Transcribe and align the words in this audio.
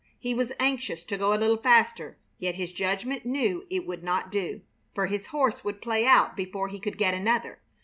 He 0.17 0.33
was 0.33 0.51
anxious 0.59 1.03
to 1.03 1.15
go 1.15 1.31
a 1.31 1.37
little 1.37 1.57
faster, 1.57 2.17
yet 2.39 2.55
his 2.55 2.71
judgment 2.73 3.23
knew 3.23 3.67
it 3.69 3.85
would 3.85 4.03
not 4.03 4.31
do, 4.31 4.61
for 4.95 5.05
his 5.05 5.27
horse 5.27 5.63
would 5.63 5.79
play 5.79 6.07
out 6.07 6.35
before 6.35 6.69
he 6.69 6.79
could 6.79 6.97
get 6.97 7.13
another. 7.13 7.59